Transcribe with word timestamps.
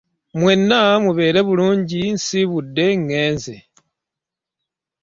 Mwenna 0.39 0.79
mubeere 1.03 1.41
bulunji 1.47 1.99
nsibudde 2.15 2.85
ngeze. 3.01 3.55